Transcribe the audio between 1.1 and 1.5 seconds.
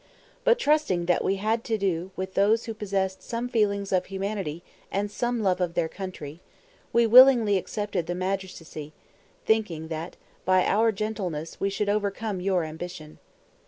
we